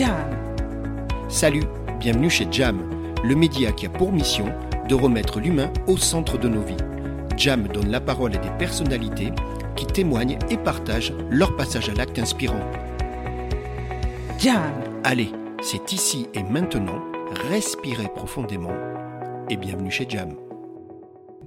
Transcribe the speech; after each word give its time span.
Jam 0.00 0.30
Salut, 1.28 1.64
bienvenue 1.98 2.30
chez 2.30 2.46
Jam, 2.50 2.80
le 3.22 3.34
média 3.34 3.70
qui 3.70 3.84
a 3.84 3.90
pour 3.90 4.12
mission 4.12 4.46
de 4.88 4.94
remettre 4.94 5.40
l'humain 5.40 5.70
au 5.86 5.98
centre 5.98 6.38
de 6.38 6.48
nos 6.48 6.62
vies. 6.62 6.78
Jam 7.36 7.68
donne 7.68 7.90
la 7.90 8.00
parole 8.00 8.34
à 8.34 8.38
des 8.38 8.48
personnalités 8.58 9.28
qui 9.76 9.84
témoignent 9.84 10.38
et 10.48 10.56
partagent 10.56 11.12
leur 11.28 11.54
passage 11.54 11.90
à 11.90 11.92
l'acte 11.92 12.18
inspirant. 12.18 12.64
Jam 14.38 14.72
Allez, 15.04 15.32
c'est 15.60 15.92
ici 15.92 16.28
et 16.32 16.44
maintenant, 16.44 17.04
respirez 17.50 18.08
profondément 18.08 18.72
et 19.50 19.58
bienvenue 19.58 19.90
chez 19.90 20.06
Jam. 20.08 20.34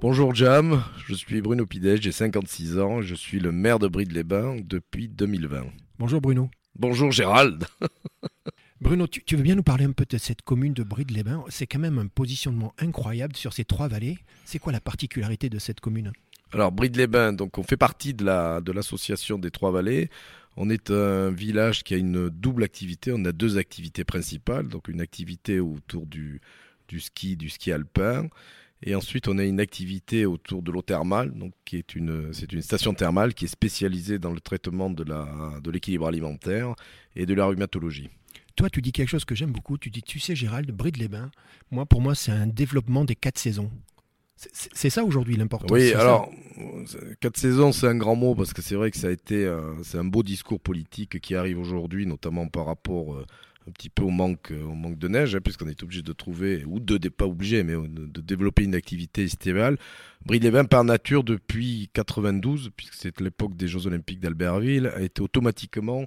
Bonjour 0.00 0.32
Jam, 0.32 0.84
je 1.08 1.14
suis 1.14 1.40
Bruno 1.40 1.66
Pidet, 1.66 1.96
j'ai 1.96 2.12
56 2.12 2.78
ans, 2.78 3.02
je 3.02 3.16
suis 3.16 3.40
le 3.40 3.50
maire 3.50 3.80
de 3.80 3.88
Bride-les-Bains 3.88 4.58
depuis 4.62 5.08
2020. 5.08 5.64
Bonjour 5.98 6.20
Bruno. 6.20 6.50
Bonjour 6.76 7.12
Gérald. 7.12 7.66
Bruno, 8.80 9.06
tu, 9.06 9.36
veux 9.36 9.42
bien 9.42 9.54
nous 9.54 9.62
parler 9.62 9.84
un 9.84 9.92
peu 9.92 10.04
de 10.08 10.18
cette 10.18 10.42
commune 10.42 10.74
de 10.74 10.82
Bride-les-Bains 10.82 11.44
C'est 11.48 11.66
quand 11.66 11.78
même 11.78 11.98
un 11.98 12.08
positionnement 12.08 12.74
incroyable 12.78 13.36
sur 13.36 13.52
ces 13.52 13.64
trois 13.64 13.86
vallées. 13.86 14.18
C'est 14.44 14.58
quoi 14.58 14.72
la 14.72 14.80
particularité 14.80 15.48
de 15.48 15.58
cette 15.60 15.80
commune? 15.80 16.12
Alors 16.52 16.72
Bride-les-Bains, 16.72 17.32
donc 17.32 17.58
on 17.58 17.62
fait 17.62 17.76
partie 17.76 18.12
de 18.12 18.24
la 18.24 18.60
de 18.60 18.72
l'association 18.72 19.38
des 19.38 19.52
trois 19.52 19.70
vallées. 19.70 20.10
On 20.56 20.68
est 20.68 20.90
un 20.90 21.30
village 21.30 21.84
qui 21.84 21.94
a 21.94 21.96
une 21.96 22.28
double 22.28 22.64
activité. 22.64 23.12
On 23.14 23.24
a 23.24 23.32
deux 23.32 23.56
activités 23.56 24.04
principales, 24.04 24.66
donc 24.66 24.88
une 24.88 25.00
activité 25.00 25.60
autour 25.60 26.06
du, 26.06 26.40
du 26.88 26.98
ski, 26.98 27.36
du 27.36 27.50
ski 27.50 27.70
alpin, 27.70 28.28
et 28.86 28.94
ensuite, 28.94 29.28
on 29.28 29.38
a 29.38 29.44
une 29.44 29.60
activité 29.60 30.26
autour 30.26 30.62
de 30.62 30.70
l'eau 30.70 30.82
thermale, 30.82 31.32
donc 31.32 31.52
qui 31.64 31.78
est 31.78 31.94
une, 31.94 32.34
c'est 32.34 32.52
une 32.52 32.60
station 32.60 32.92
thermale 32.92 33.32
qui 33.32 33.46
est 33.46 33.48
spécialisée 33.48 34.18
dans 34.18 34.30
le 34.30 34.40
traitement 34.40 34.90
de, 34.90 35.02
la, 35.02 35.58
de 35.62 35.70
l'équilibre 35.70 36.06
alimentaire 36.06 36.74
et 37.16 37.24
de 37.24 37.32
la 37.32 37.46
rhumatologie. 37.46 38.10
Toi, 38.56 38.68
tu 38.68 38.82
dis 38.82 38.92
quelque 38.92 39.08
chose 39.08 39.24
que 39.24 39.34
j'aime 39.34 39.52
beaucoup. 39.52 39.78
Tu 39.78 39.88
dis, 39.88 40.02
tu 40.02 40.20
sais, 40.20 40.36
Gérald, 40.36 40.70
Bride-les-Bains, 40.70 41.30
moi, 41.70 41.86
pour 41.86 42.02
moi, 42.02 42.14
c'est 42.14 42.30
un 42.30 42.46
développement 42.46 43.06
des 43.06 43.16
quatre 43.16 43.38
saisons. 43.38 43.70
C'est 44.36 44.90
ça 44.90 45.04
aujourd'hui 45.04 45.36
l'important. 45.36 45.72
Oui, 45.72 45.94
alors 45.94 46.28
quatre 47.20 47.38
saisons, 47.38 47.72
c'est 47.72 47.86
un 47.86 47.96
grand 47.96 48.16
mot 48.16 48.34
parce 48.34 48.52
que 48.52 48.62
c'est 48.62 48.74
vrai 48.74 48.90
que 48.90 48.98
ça 48.98 49.06
a 49.06 49.10
été, 49.10 49.46
euh, 49.46 49.82
c'est 49.84 49.96
un 49.96 50.04
beau 50.04 50.22
discours 50.22 50.60
politique 50.60 51.20
qui 51.20 51.34
arrive 51.36 51.58
aujourd'hui, 51.58 52.04
notamment 52.04 52.48
par 52.48 52.66
rapport 52.66 53.14
euh, 53.14 53.24
un 53.68 53.72
petit 53.72 53.88
peu 53.88 54.02
au 54.02 54.10
manque, 54.10 54.50
euh, 54.50 54.62
au 54.62 54.74
manque 54.74 54.98
de 54.98 55.08
neige, 55.08 55.34
hein, 55.34 55.40
puisqu'on 55.42 55.68
est 55.68 55.82
obligé 55.82 56.02
de 56.02 56.12
trouver, 56.12 56.64
ou 56.66 56.80
de, 56.80 56.96
pas 57.08 57.26
obligé, 57.26 57.62
mais 57.62 57.74
de 57.74 58.20
développer 58.20 58.64
une 58.64 58.74
activité 58.74 59.24
estivale. 59.24 59.78
Bride-les-Bains, 60.26 60.64
par 60.64 60.84
nature, 60.84 61.24
depuis 61.24 61.90
92, 61.94 62.70
puisque 62.76 62.94
c'est 62.94 63.20
l'époque 63.20 63.56
des 63.56 63.68
Jeux 63.68 63.86
Olympiques 63.86 64.20
d'Albertville, 64.20 64.88
a 64.88 65.02
été 65.02 65.22
automatiquement 65.22 66.06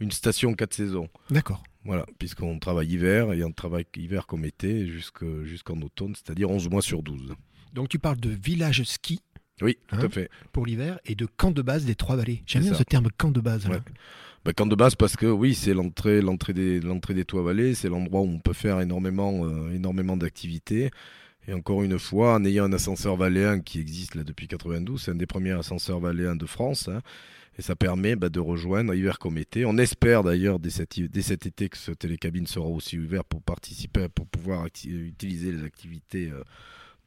une 0.00 0.10
station 0.10 0.54
quatre 0.54 0.74
saisons. 0.74 1.08
D'accord. 1.30 1.62
Voilà, 1.84 2.04
puisqu'on 2.18 2.58
travaille 2.58 2.88
hiver, 2.88 3.32
et 3.32 3.44
on 3.44 3.52
travaille 3.52 3.86
hiver 3.96 4.26
comme 4.26 4.44
été 4.44 4.88
jusqu'en 4.88 5.80
automne, 5.80 6.14
c'est-à-dire 6.14 6.50
11 6.50 6.68
mois 6.68 6.82
sur 6.82 7.02
12. 7.02 7.34
Donc 7.72 7.88
tu 7.88 7.98
parles 7.98 8.18
de 8.18 8.30
village 8.30 8.82
ski 8.82 9.20
oui, 9.62 9.78
tout 9.88 9.96
à 9.96 10.04
hein, 10.04 10.08
fait. 10.10 10.30
Pour 10.52 10.66
l'hiver 10.66 10.98
et 11.06 11.14
de 11.14 11.26
camp 11.26 11.50
de 11.50 11.62
base 11.62 11.84
des 11.84 11.94
trois 11.94 12.16
vallées. 12.16 12.42
J'aime 12.46 12.62
bien 12.62 12.74
ce 12.74 12.82
terme 12.82 13.08
camp 13.16 13.30
de 13.30 13.40
base. 13.40 13.66
Bah, 14.46 14.52
camp 14.52 14.66
de 14.66 14.76
base 14.76 14.94
parce 14.94 15.16
que 15.16 15.26
oui, 15.26 15.56
c'est 15.56 15.74
l'entrée, 15.74 16.20
l'entrée 16.20 16.52
des, 16.52 16.78
l'entrée 16.78 17.24
toits 17.24 17.42
vallées, 17.42 17.74
c'est 17.74 17.88
l'endroit 17.88 18.20
où 18.20 18.28
on 18.28 18.38
peut 18.38 18.52
faire 18.52 18.80
énormément, 18.80 19.44
euh, 19.44 19.74
énormément 19.74 20.16
d'activités. 20.16 20.92
Et 21.48 21.52
encore 21.52 21.82
une 21.82 21.98
fois, 21.98 22.34
en 22.34 22.44
ayant 22.44 22.62
un 22.62 22.72
ascenseur 22.72 23.16
valéen 23.16 23.58
qui 23.58 23.80
existe 23.80 24.14
là 24.14 24.22
depuis 24.22 24.46
92, 24.46 25.02
c'est 25.02 25.10
un 25.10 25.16
des 25.16 25.26
premiers 25.26 25.50
ascenseurs 25.50 25.98
valéens 25.98 26.36
de 26.36 26.46
France. 26.46 26.86
Hein, 26.86 27.02
et 27.58 27.62
ça 27.62 27.74
permet 27.74 28.14
bah, 28.14 28.28
de 28.28 28.38
rejoindre 28.38 28.94
hiver 28.94 29.18
comme 29.18 29.36
été. 29.36 29.64
On 29.64 29.78
espère 29.78 30.22
d'ailleurs 30.22 30.60
dès 30.60 30.70
cet, 30.70 31.00
dès 31.00 31.22
cet 31.22 31.46
été 31.46 31.68
que 31.68 31.76
ce 31.76 31.90
télécabine 31.90 32.46
sera 32.46 32.68
aussi 32.68 33.00
ouvert 33.00 33.24
pour 33.24 33.42
participer, 33.42 34.08
pour 34.08 34.28
pouvoir 34.28 34.66
utiliser 34.66 35.50
les 35.50 35.64
activités 35.64 36.30
euh, 36.30 36.44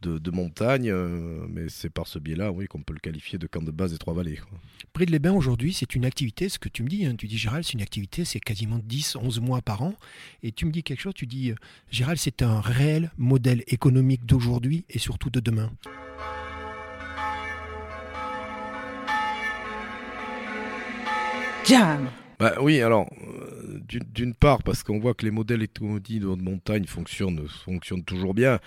de, 0.02 0.32
montagne, 0.32 0.90
euh, 0.90 1.46
mais 1.50 1.70
c'est 1.70 1.90
par 1.90 2.08
ce 2.08 2.20
biais-là, 2.20 2.52
oui, 2.52 2.68
qu'on 2.68 2.82
peut 2.82 2.94
le 2.94 3.00
qualifier 3.00 3.38
de 3.38 3.48
camp 3.48 3.62
de 3.62 3.72
base 3.72 3.92
des 3.92 3.98
Trois-Vallées. 3.98 4.40
Près 4.94 5.06
de 5.06 5.12
les 5.12 5.20
Bains 5.20 5.34
aujourd'hui, 5.34 5.74
c'est 5.74 5.96
une 5.96 6.06
activité, 6.06 6.50
ce 6.50 6.60
que 6.60 6.70
tu 6.70 6.84
me 6.84 6.88
dis, 6.88 7.06
hein, 7.06 7.16
tu 7.18 7.28
dis 7.28 7.38
Gérald, 7.38 7.66
c'est 7.66 7.74
une 7.74 7.82
activité, 7.82 8.26
c'est 8.26 8.40
quasiment 8.40 8.80
10, 8.84 9.18
11 9.18 9.40
mois 9.42 9.62
par 9.62 9.82
an, 9.82 9.94
et 10.44 10.52
tu 10.52 10.66
me 10.66 10.72
dis 10.72 10.84
quelque 10.84 11.02
chose, 11.02 11.14
tu 11.14 11.28
dis, 11.28 11.52
euh, 11.52 11.56
Gérald, 11.92 12.18
c'est 12.18 12.42
un 12.42 12.62
réel 12.62 13.12
modèle 13.18 13.64
économique 13.68 14.26
d'aujourd'hui 14.26 14.86
et 14.90 15.00
surtout 15.00 15.30
de 15.30 15.40
demain. 15.40 15.72
Jam 21.66 22.10
bah 22.40 22.54
oui, 22.62 22.80
alors, 22.82 23.10
euh, 23.28 23.82
d'une 24.14 24.34
part, 24.34 24.64
parce 24.64 24.82
qu'on 24.82 24.98
voit 24.98 25.14
que 25.14 25.26
les 25.26 25.32
modèles 25.32 25.62
économiques 25.62 26.22
de 26.22 26.28
montagne 26.28 26.86
fonctionnent, 26.86 27.46
fonctionnent 27.50 28.06
toujours 28.06 28.34
bien, 28.34 28.60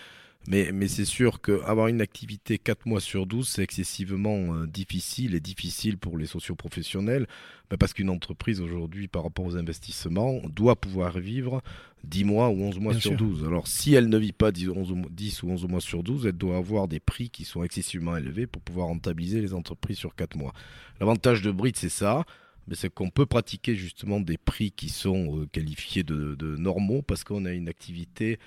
mais, 0.48 0.70
mais 0.72 0.88
c'est 0.88 1.04
sûr 1.04 1.40
qu'avoir 1.40 1.86
une 1.86 2.00
activité 2.00 2.58
4 2.58 2.86
mois 2.86 3.00
sur 3.00 3.26
12, 3.26 3.48
c'est 3.48 3.62
excessivement 3.62 4.54
euh, 4.54 4.66
difficile 4.66 5.34
et 5.34 5.40
difficile 5.40 5.98
pour 5.98 6.18
les 6.18 6.26
socioprofessionnels, 6.26 7.28
bah 7.70 7.76
parce 7.76 7.92
qu'une 7.92 8.10
entreprise 8.10 8.60
aujourd'hui, 8.60 9.06
par 9.06 9.22
rapport 9.22 9.44
aux 9.44 9.56
investissements, 9.56 10.40
doit 10.48 10.76
pouvoir 10.76 11.18
vivre 11.18 11.62
10 12.04 12.24
mois 12.24 12.48
ou 12.48 12.60
11 12.62 12.80
mois 12.80 12.94
sur 12.94 13.16
12. 13.16 13.44
Alors 13.44 13.68
si 13.68 13.94
elle 13.94 14.08
ne 14.08 14.18
vit 14.18 14.32
pas 14.32 14.50
10, 14.50 14.70
11, 14.70 14.94
10, 15.10 15.42
ou 15.44 15.50
11 15.50 15.68
mois 15.68 15.80
sur 15.80 16.02
12, 16.02 16.26
elle 16.26 16.32
doit 16.32 16.56
avoir 16.56 16.88
des 16.88 17.00
prix 17.00 17.30
qui 17.30 17.44
sont 17.44 17.62
excessivement 17.62 18.16
élevés 18.16 18.48
pour 18.48 18.62
pouvoir 18.62 18.88
rentabiliser 18.88 19.40
les 19.40 19.54
entreprises 19.54 19.98
sur 19.98 20.14
4 20.16 20.36
mois. 20.36 20.52
L'avantage 20.98 21.42
de 21.42 21.52
Brit, 21.52 21.74
c'est 21.76 21.88
ça 21.88 22.24
mais 22.66 22.74
c'est 22.74 22.92
qu'on 22.92 23.10
peut 23.10 23.26
pratiquer 23.26 23.74
justement 23.74 24.20
des 24.20 24.38
prix 24.38 24.70
qui 24.70 24.88
sont 24.88 25.40
euh, 25.40 25.46
qualifiés 25.46 26.02
de, 26.02 26.36
normaux 26.56 27.02
parce 27.02 27.24
qu'on 27.24 27.44
a 27.44 27.52
une 27.52 27.68
activité, 27.68 28.38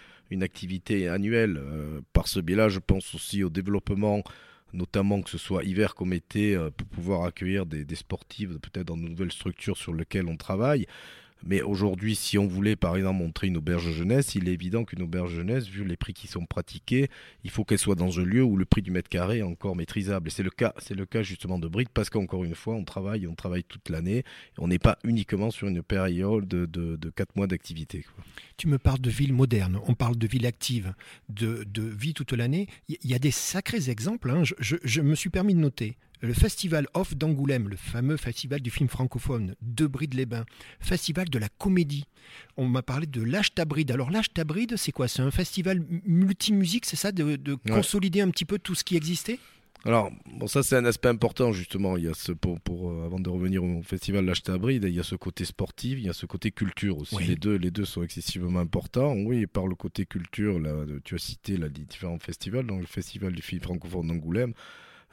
annuelle. 1.10 1.58
Euh, 1.58 2.02
par 2.14 2.28
ce 2.28 2.40
biais-là, 2.40 2.70
je 2.70 2.80
pense 2.80 3.14
aussi 3.16 3.44
au 3.44 3.50
développement, 3.50 4.24
notamment 4.74 5.22
que 5.22 5.30
ce 5.30 5.38
soit 5.38 5.64
hiver 5.64 5.96
comme 5.96 6.14
été, 6.14 6.56
euh, 6.56 6.70
pour 6.70 6.88
pouvoir 6.88 7.26
accueillir 7.26 7.66
des, 7.66 7.84
des 7.84 7.96
sportives 7.96 8.60
peut-être 8.60 8.88
dans 8.88 8.98
de 8.98 9.04
nouvelles 9.04 9.32
structures 9.32 9.78
sur 9.78 9.94
lesquelles 9.94 10.28
on 10.28 10.38
travaille. 10.38 10.88
Mais 11.46 11.62
aujourd'hui, 11.62 12.16
si 12.16 12.38
on 12.38 12.48
voulait 12.48 12.76
par 12.76 12.96
exemple 12.96 13.20
montrer 13.20 13.48
une 13.48 13.58
auberge 13.58 13.92
jeunesse, 13.92 14.34
il 14.36 14.50
est 14.50 14.54
évident 14.54 14.84
qu'une 14.84 15.04
auberge 15.04 15.32
jeunesse, 15.32 15.68
vu 15.68 15.86
les 15.86 15.96
prix 15.96 16.14
qui 16.14 16.28
sont 16.28 16.46
pratiqués, 16.46 17.10
il 17.44 17.52
faut 17.52 17.64
qu'elle 17.64 17.78
soit 17.78 17.96
dans 17.96 18.20
un 18.20 18.24
lieu 18.24 18.44
où 18.44 18.58
le 18.58 18.66
prix 18.66 18.82
du 18.82 18.92
mètre 18.92 19.10
carré 19.10 19.38
est 19.38 19.44
encore 19.44 19.76
maîtrisable. 19.76 20.28
Et 20.28 20.32
c'est 20.32 20.44
le 20.44 20.50
cas, 20.50 20.74
c'est 20.80 20.96
le 20.96 21.06
cas 21.06 21.22
justement 21.22 21.60
de 21.60 21.68
Bride 21.68 21.90
parce 21.94 22.10
qu'encore 22.10 22.44
une 22.44 22.56
fois, 22.56 22.74
on 22.76 22.84
travaille, 22.84 23.28
on 23.28 23.36
travaille 23.36 23.64
toute 23.64 23.90
l'année. 23.90 24.24
On 24.58 24.68
n'est 24.68 24.80
pas 24.80 24.98
uniquement 25.04 25.52
sur 25.52 25.68
une 25.68 25.84
période 25.84 26.48
de, 26.48 26.66
de, 26.66 27.10
4 27.10 27.36
mois 27.36 27.48
d'activité. 27.48 28.06
Tu 28.58 28.68
me 28.68 28.80
parles 28.80 29.00
de 29.00 29.10
ville 29.10 29.34
moderne, 29.34 29.80
on 29.88 29.94
parle 29.94 30.18
de 30.18 30.28
ville 30.28 30.48
active, 30.48 30.94
de, 31.30 31.64
de 31.68 31.84
vie 31.84 32.14
toute 32.14 32.34
l'année. 32.34 32.68
Il 32.90 32.98
y 33.10 33.14
a 33.14 33.20
des 33.20 33.32
sacrés 33.32 33.90
exemples. 33.90 34.32
Hein. 34.32 34.44
Je 34.60 35.02
me 35.02 35.14
suis 35.16 35.30
permis 35.30 35.54
de 35.54 35.60
noter 35.60 35.98
le 36.22 36.34
Festival 36.34 36.88
Off 36.94 37.16
d'Angoulême, 37.16 37.70
le 37.70 37.76
fameux 37.76 38.18
festival 38.18 38.62
du 38.62 38.72
film 38.72 38.90
francophone 38.90 39.56
de 39.62 39.88
Bride-les-Bains, 39.88 40.46
festival 40.80 41.30
de 41.30 41.40
la 41.40 41.50
comédie. 41.50 42.06
On 42.58 42.68
m'a 42.68 42.82
parlé 42.82 43.08
de 43.08 43.22
l'Âge 43.22 43.54
Tabride. 43.54 43.92
Alors 43.92 44.12
l'Âge 44.12 44.34
Tabride, 44.34 44.78
c'est 44.78 44.92
quoi? 44.92 45.08
C'est 45.08 45.22
un 45.22 45.32
festival 45.32 45.84
multimusique, 46.06 46.86
c'est 46.86 46.96
ça? 46.96 47.12
De, 47.12 47.56
consolider 47.70 48.22
un 48.22 48.30
petit 48.30 48.46
peu 48.46 48.60
tout 48.60 48.76
ce 48.76 48.84
qui 48.84 48.96
existait? 48.96 49.40
Alors, 49.84 50.10
bon, 50.26 50.48
ça 50.48 50.64
c'est 50.64 50.76
un 50.76 50.86
aspect 50.86 51.10
important 51.10 51.52
justement. 51.52 51.96
Il 51.96 52.06
y 52.06 52.08
a 52.08 52.16
ce 52.16 52.32
pour, 52.32 52.60
pour 52.60 52.90
euh, 52.90 53.06
avant 53.06 53.20
de 53.20 53.30
revenir 53.30 53.64
au 53.64 53.84
festival 53.84 54.26
L'Âge 54.26 54.42
Tabride, 54.42 54.86
il 54.88 54.96
y 54.96 55.00
a 55.00 55.04
ce 55.04 55.14
côté 55.16 55.46
sportif, 55.46 56.00
il 56.00 56.06
y 56.06 56.10
a 56.10 56.14
ce 56.14 56.26
côté 56.26 56.50
culture 56.50 56.98
aussi. 56.98 57.24
Les 57.24 57.36
deux, 57.36 57.56
les 57.56 57.70
deux 57.70 57.86
sont 57.86 58.02
excessivement 58.02 58.60
importants. 58.60 59.14
Oui, 59.14 59.46
par 59.46 59.68
le 59.68 59.76
côté 59.76 60.08
culture, 60.08 60.60
là, 60.60 60.74
tu 61.04 61.14
as 61.14 61.20
cité 61.20 61.58
là, 61.58 61.68
les 61.68 61.86
différents 61.86 62.18
festivals. 62.18 62.66
Donc 62.66 62.82
le 62.82 62.88
festival 62.88 63.34
du 63.34 63.44
film 63.44 63.62
francophone 63.62 64.08
d'Angoulême, 64.08 64.54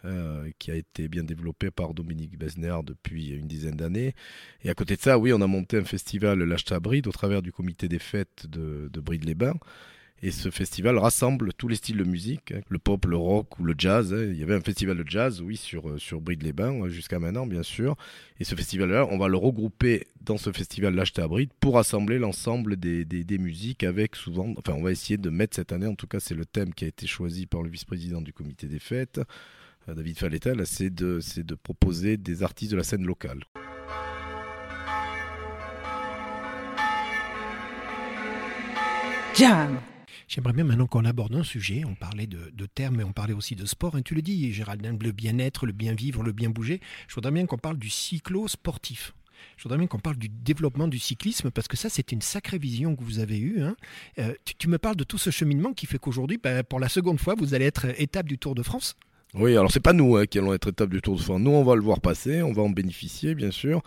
euh, 0.04 0.50
qui 0.58 0.70
a 0.70 0.74
été 0.74 1.08
bien 1.08 1.24
développé 1.24 1.70
par 1.70 1.94
Dominique 1.94 2.38
Besner 2.38 2.76
depuis 2.84 3.30
une 3.30 3.46
dizaine 3.46 3.76
d'années. 3.76 4.14
Et 4.62 4.70
à 4.70 4.74
côté 4.74 4.96
de 4.96 5.00
ça, 5.00 5.18
oui, 5.18 5.32
on 5.32 5.40
a 5.40 5.46
monté 5.46 5.78
un 5.78 5.84
festival 5.84 6.42
L'Acheta 6.42 6.80
Bride 6.80 7.06
au 7.06 7.12
travers 7.12 7.42
du 7.42 7.52
comité 7.52 7.88
des 7.88 7.98
fêtes 7.98 8.46
de, 8.48 8.88
de 8.92 9.00
Bride-les-Bains. 9.00 9.58
Et 10.24 10.30
ce 10.30 10.50
festival 10.50 10.98
rassemble 10.98 11.52
tous 11.52 11.66
les 11.66 11.74
styles 11.74 11.96
de 11.96 12.04
musique, 12.04 12.52
hein, 12.52 12.60
le 12.68 12.78
pop, 12.78 13.04
le 13.06 13.16
rock 13.16 13.58
ou 13.58 13.64
le 13.64 13.74
jazz. 13.76 14.14
Hein. 14.14 14.28
Il 14.30 14.38
y 14.38 14.42
avait 14.44 14.54
un 14.54 14.60
festival 14.60 14.96
de 14.96 15.04
jazz, 15.04 15.40
oui, 15.42 15.56
sur, 15.56 15.88
euh, 15.88 15.98
sur 15.98 16.20
Bride-les-Bains, 16.20 16.84
euh, 16.84 16.88
jusqu'à 16.88 17.18
maintenant, 17.18 17.44
bien 17.44 17.64
sûr. 17.64 17.96
Et 18.38 18.44
ce 18.44 18.54
festival-là, 18.54 19.08
on 19.10 19.18
va 19.18 19.26
le 19.26 19.36
regrouper 19.36 20.06
dans 20.20 20.38
ce 20.38 20.52
festival 20.52 20.94
L'Acheta 20.94 21.26
Bride 21.26 21.50
pour 21.58 21.74
rassembler 21.74 22.20
l'ensemble 22.20 22.76
des, 22.76 23.04
des, 23.04 23.38
musiques 23.38 23.82
avec 23.82 24.14
souvent. 24.14 24.54
Enfin, 24.56 24.74
on 24.74 24.82
va 24.82 24.92
essayer 24.92 25.16
de 25.16 25.28
mettre 25.28 25.56
cette 25.56 25.72
année, 25.72 25.86
en 25.86 25.96
tout 25.96 26.06
cas, 26.06 26.20
c'est 26.20 26.36
le 26.36 26.44
thème 26.44 26.72
qui 26.72 26.84
a 26.84 26.88
été 26.88 27.08
choisi 27.08 27.46
par 27.46 27.62
le 27.62 27.68
vice-président 27.68 28.20
du 28.20 28.32
comité 28.32 28.68
des 28.68 28.78
fêtes. 28.78 29.20
Euh, 29.88 29.94
David 29.94 30.18
Faletta, 30.18 30.52
c'est 30.64 30.90
de, 30.90 31.20
de 31.36 31.54
proposer 31.54 32.16
des 32.16 32.42
artistes 32.42 32.72
de 32.72 32.76
la 32.76 32.84
scène 32.84 33.04
locale. 33.04 33.44
Jam 39.34 39.80
J'aimerais 40.28 40.52
bien 40.52 40.64
maintenant 40.64 40.86
qu'on 40.86 41.04
aborde 41.04 41.34
un 41.34 41.42
sujet. 41.42 41.82
On 41.86 41.94
parlait 41.94 42.26
de, 42.26 42.66
termes, 42.66 42.96
mais 42.96 43.04
on 43.04 43.12
parlait 43.12 43.34
aussi 43.34 43.54
de 43.54 43.66
sport. 43.66 43.96
Hein, 43.96 44.02
tu 44.02 44.14
le 44.14 44.22
dis, 44.22 44.52
Géraldin, 44.52 44.96
le 44.98 45.12
bien-être, 45.12 45.66
le 45.66 45.72
bien 45.72 45.94
vivre, 45.94 46.22
le 46.22 46.32
bien 46.32 46.48
bouger. 46.48 46.80
Je 47.08 47.14
voudrais 47.14 47.32
bien 47.32 47.44
qu'on 47.44 47.58
parle 47.58 47.78
du 47.78 47.90
cyclo 47.90 48.48
sportif. 48.48 49.12
je 49.56 49.64
voudrais 49.64 49.76
bien 49.78 49.86
qu'on 49.86 49.98
parle 49.98 50.16
du 50.16 50.30
développement 50.30 50.88
du 50.88 50.98
cyclisme, 50.98 51.50
parce 51.50 51.68
que 51.68 51.76
ça, 51.76 51.90
c'est 51.90 52.12
une 52.12 52.22
sacrée 52.22 52.58
vision 52.58 52.96
que 52.96 53.04
vous 53.04 53.18
avez 53.18 53.38
eue. 53.38 53.62
Hein. 53.62 53.76
Euh, 54.18 54.32
tu, 54.58 54.68
me 54.68 54.78
parles 54.78 54.96
de 54.96 55.04
tout 55.04 55.18
ce 55.18 55.28
cheminement 55.28 55.74
qui 55.74 55.84
fait 55.84 55.98
qu'aujourd'hui, 55.98 56.38
ben, 56.42 56.62
pour 56.62 56.80
la 56.80 56.88
seconde 56.88 57.20
fois, 57.20 57.34
vous 57.34 57.52
allez 57.52 57.66
être 57.66 57.86
étape 58.00 58.26
du 58.26 58.38
Tour 58.38 58.54
de 58.54 58.62
France 58.62 58.96
oui, 59.34 59.52
alors 59.52 59.70
c'est 59.72 59.80
pas 59.80 59.94
nous 59.94 60.16
hein, 60.16 60.26
qui 60.26 60.38
allons 60.38 60.52
être 60.52 60.68
étape 60.68 60.90
du 60.90 61.00
Tour 61.00 61.16
de 61.16 61.22
France. 61.22 61.40
Nous, 61.40 61.50
on 61.50 61.64
va 61.64 61.74
le 61.74 61.80
voir 61.80 62.00
passer, 62.00 62.42
on 62.42 62.52
va 62.52 62.62
en 62.62 62.70
bénéficier, 62.70 63.34
bien 63.34 63.50
sûr. 63.50 63.82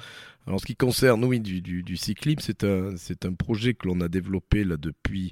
Alors, 0.48 0.60
ce 0.60 0.66
qui 0.66 0.76
concerne, 0.76 1.24
oui, 1.24 1.40
du, 1.40 1.98
cyclisme, 1.98 2.40
c'est 2.40 3.26
un, 3.26 3.34
projet 3.34 3.74
que 3.74 3.88
l'on 3.88 4.02
a 4.02 4.08
développé 4.08 4.64
depuis 4.66 5.32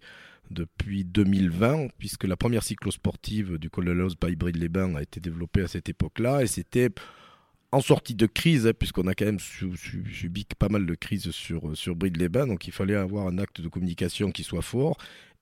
depuis 0.51 1.03
2020, 1.03 1.87
puisque 1.97 2.25
la 2.25 2.35
première 2.35 2.63
cyclosportive 2.63 3.57
du 3.57 3.69
Col 3.69 3.85
de 3.85 3.91
la 3.91 4.07
by 4.07 4.51
les 4.51 4.69
bains 4.69 4.93
a 4.95 5.01
été 5.01 5.19
développée 5.19 5.61
à 5.61 5.67
cette 5.67 5.89
époque-là, 5.89 6.43
et 6.43 6.47
c'était 6.47 6.89
en 7.71 7.81
sortie 7.81 8.13
de 8.13 8.27
crise, 8.27 8.67
hein, 8.67 8.73
puisqu'on 8.77 9.07
a 9.07 9.15
quand 9.15 9.25
même 9.25 9.39
subi 9.39 10.45
pas 10.59 10.69
mal 10.69 10.85
de 10.85 10.93
crises 10.93 11.31
sur, 11.31 11.75
sur 11.75 11.95
Bride-les-Bains, 11.95 12.47
donc 12.47 12.67
il 12.67 12.73
fallait 12.73 12.95
avoir 12.95 13.25
un 13.25 13.39
acte 13.39 13.61
de 13.61 13.67
communication 13.67 14.31
qui 14.31 14.43
soit 14.43 14.61
fort. 14.61 14.97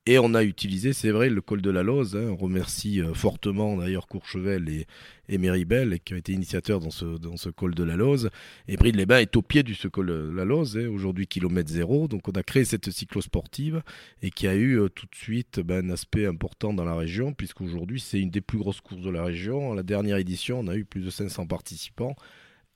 Et 0.07 0.17
on 0.17 0.33
a 0.33 0.43
utilisé, 0.43 0.93
c'est 0.93 1.11
vrai, 1.11 1.29
le 1.29 1.41
col 1.41 1.61
de 1.61 1.69
la 1.69 1.83
Loze. 1.83 2.15
Hein. 2.15 2.29
On 2.31 2.35
remercie 2.35 3.01
euh, 3.01 3.13
fortement 3.13 3.77
d'ailleurs 3.77 4.07
Courchevel 4.07 4.67
et, 4.67 4.87
et 5.29 5.37
Méribel 5.37 5.99
qui 6.03 6.15
ont 6.15 6.17
été 6.17 6.33
initiateurs 6.33 6.79
dans 6.79 6.89
ce, 6.89 7.05
dans 7.19 7.37
ce 7.37 7.49
col 7.49 7.75
de 7.75 7.83
la 7.83 7.95
Loze. 7.95 8.31
Et 8.67 8.77
Bride-les-Bains 8.77 9.19
est 9.19 9.35
au 9.35 9.43
pied 9.43 9.61
du 9.61 9.75
ce 9.75 9.87
col 9.87 10.07
de 10.07 10.31
la 10.35 10.43
Loze, 10.43 10.75
hein, 10.75 10.87
aujourd'hui 10.87 11.27
kilomètre 11.27 11.69
zéro. 11.69 12.07
Donc 12.07 12.27
on 12.27 12.31
a 12.31 12.41
créé 12.41 12.65
cette 12.65 12.89
cyclosportive 12.89 13.83
et 14.23 14.31
qui 14.31 14.47
a 14.47 14.55
eu 14.55 14.79
euh, 14.79 14.89
tout 14.89 15.05
de 15.05 15.15
suite 15.15 15.59
ben, 15.59 15.85
un 15.87 15.93
aspect 15.93 16.25
important 16.25 16.73
dans 16.73 16.85
la 16.85 16.95
région, 16.95 17.33
puisqu'aujourd'hui 17.33 17.99
c'est 17.99 18.19
une 18.19 18.31
des 18.31 18.41
plus 18.41 18.57
grosses 18.57 18.81
courses 18.81 19.03
de 19.03 19.11
la 19.11 19.23
région. 19.23 19.75
La 19.75 19.83
dernière 19.83 20.17
édition, 20.17 20.61
on 20.61 20.67
a 20.67 20.75
eu 20.75 20.83
plus 20.83 21.01
de 21.01 21.11
500 21.11 21.45
participants. 21.45 22.15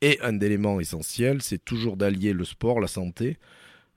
Et 0.02 0.20
un 0.22 0.40
élément 0.42 0.80
essentiel, 0.80 1.42
c'est 1.42 1.66
toujours 1.66 1.98
d'allier 1.98 2.34
le 2.34 2.46
sport, 2.46 2.80
la 2.80 2.88
santé. 2.88 3.40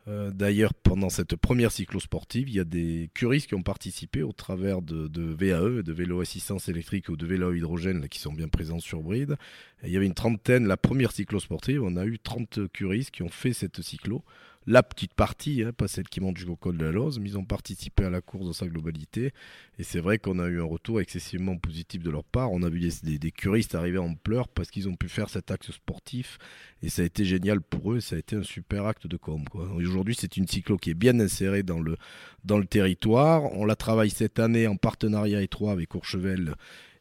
Euh, 0.08 0.30
d'ailleurs, 0.30 0.72
pendant 0.72 1.10
cette 1.10 1.36
première 1.36 1.70
cyclosportive, 1.70 2.48
il 2.48 2.54
y 2.54 2.60
a 2.60 2.64
des 2.64 3.10
curistes 3.12 3.48
qui 3.48 3.54
ont 3.54 3.62
participé 3.62 4.22
au 4.22 4.32
travers 4.32 4.80
de, 4.80 5.08
VAE, 5.14 5.82
de 5.82 5.92
vélo 5.92 6.20
assistance 6.20 6.68
électrique 6.68 7.10
ou 7.10 7.16
de 7.16 7.26
vélo 7.26 7.52
hydrogène 7.52 8.08
qui 8.08 8.18
sont 8.18 8.32
bien 8.32 8.48
présents 8.48 8.80
sur 8.80 9.02
Bride. 9.02 9.36
il 9.84 9.90
y 9.90 9.96
avait 9.96 10.06
une 10.06 10.14
trentaine, 10.14 10.66
la 10.66 10.78
première 10.78 11.12
cyclosportive, 11.12 11.82
on 11.82 11.96
a 11.96 12.06
eu 12.06 12.18
30 12.18 12.72
curistes 12.72 13.10
qui 13.10 13.22
ont 13.22 13.28
fait 13.28 13.52
cette 13.52 13.82
cyclo 13.82 14.24
la 14.68 14.82
petite 14.82 15.14
partie, 15.14 15.62
hein, 15.62 15.72
pas 15.72 15.88
celle 15.88 16.08
qui 16.08 16.20
monte 16.20 16.36
jusqu'au 16.36 16.54
col 16.54 16.76
de 16.76 16.84
la 16.84 16.92
Loze, 16.92 17.18
mais 17.18 17.30
ils 17.30 17.38
ont 17.38 17.44
participé 17.44 18.04
à 18.04 18.10
la 18.10 18.20
course 18.20 18.44
dans 18.44 18.52
sa 18.52 18.66
globalité. 18.66 19.32
Et 19.78 19.82
c'est 19.82 19.98
vrai 19.98 20.18
qu'on 20.18 20.38
a 20.38 20.46
eu 20.46 20.60
un 20.60 20.64
retour 20.64 21.00
excessivement 21.00 21.56
positif 21.56 22.02
de 22.02 22.10
leur 22.10 22.22
part. 22.22 22.52
On 22.52 22.62
a 22.62 22.68
vu 22.68 22.86
des, 23.02 23.30
curistes 23.30 23.74
arriver 23.74 23.96
en 23.96 24.14
pleurs 24.14 24.48
parce 24.48 24.70
qu'ils 24.70 24.86
ont 24.86 24.94
pu 24.94 25.08
faire 25.08 25.30
cet 25.30 25.50
axe 25.50 25.70
sportif. 25.70 26.36
Et 26.82 26.90
ça 26.90 27.00
a 27.00 27.06
été 27.06 27.24
génial 27.24 27.62
pour 27.62 27.94
eux, 27.94 28.00
ça 28.00 28.16
a 28.16 28.18
été 28.18 28.36
un 28.36 28.42
super 28.42 28.84
acte 28.84 29.06
de 29.06 29.16
com. 29.16 29.42
Aujourd'hui, 29.74 30.14
c'est 30.18 30.36
une 30.36 30.46
cyclo 30.46 30.76
qui 30.76 30.90
est 30.90 30.94
bien 30.94 31.18
insérée 31.18 31.62
dans 31.62 31.80
le, 31.80 31.96
dans 32.44 32.58
le 32.58 32.66
territoire. 32.66 33.44
On 33.54 33.64
la 33.64 33.74
travaille 33.74 34.10
cette 34.10 34.38
année 34.38 34.66
en 34.66 34.76
partenariat 34.76 35.40
étroit 35.40 35.72
avec 35.72 35.88
Courchevel 35.88 36.54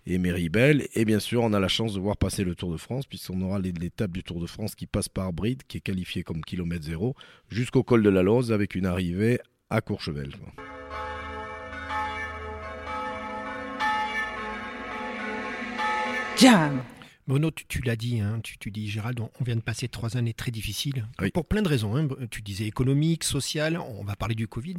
et 0.07 0.17
Méribel. 0.17 0.87
Et 0.95 1.05
bien 1.05 1.19
sûr, 1.19 1.43
on 1.43 1.53
a 1.53 1.59
la 1.59 1.67
chance 1.67 1.93
de 1.93 1.99
voir 1.99 2.17
passer 2.17 2.43
le 2.43 2.55
Tour 2.55 2.71
de 2.71 2.77
France, 2.77 3.05
puisqu'on 3.05 3.41
aura 3.41 3.59
l'étape 3.59 4.11
du 4.11 4.23
Tour 4.23 4.39
de 4.39 4.47
France 4.47 4.73
qui 4.73 4.87
passe 4.87 5.09
par 5.09 5.33
Bride, 5.33 5.63
qui 5.67 5.77
est 5.77 5.81
qualifiée 5.81 6.23
comme 6.23 6.41
kilomètre 6.43 6.85
zéro, 6.85 7.15
jusqu'au 7.49 7.83
col 7.83 8.01
de 8.01 8.09
la 8.09 8.23
Loze, 8.23 8.51
avec 8.51 8.75
une 8.75 8.85
arrivée 8.85 9.39
à 9.69 9.81
Courchevel. 9.81 10.31
Bruno, 17.27 17.51
tu, 17.51 17.81
l'as 17.81 17.97
dit, 17.97 18.21
hein, 18.21 18.39
tu, 18.41 18.71
dis 18.71 18.89
Gérald, 18.89 19.19
on, 19.19 19.43
vient 19.43 19.57
de 19.57 19.61
passer 19.61 19.89
trois 19.89 20.15
années 20.15 20.33
très 20.33 20.49
difficiles, 20.49 21.05
pour 21.33 21.45
plein 21.45 21.61
de 21.61 21.67
raisons. 21.67 21.97
Hein. 21.97 22.07
Tu 22.31 22.41
disais 22.41 22.65
économique, 22.65 23.25
social, 23.25 23.77
on 23.77 24.05
va 24.05 24.15
parler 24.15 24.33
du 24.35 24.47
Covid, 24.47 24.75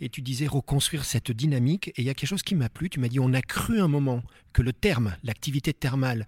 et 0.00 0.08
tu 0.08 0.22
disais 0.22 0.46
reconstruire 0.46 1.04
cette 1.04 1.32
dynamique. 1.32 1.88
Et 1.88 2.02
il 2.02 2.04
y 2.04 2.10
a 2.10 2.14
quelque 2.14 2.28
chose 2.28 2.42
qui 2.42 2.54
m'a 2.54 2.68
plu, 2.68 2.90
tu 2.90 3.00
m'as 3.00 3.08
dit 3.08 3.18
on 3.18 3.32
a 3.32 3.42
cru 3.42 3.80
un 3.80 3.88
moment 3.88 4.22
que 4.52 4.62
le 4.62 4.72
terme, 4.72 5.16
l'activité 5.24 5.72
thermale, 5.72 6.26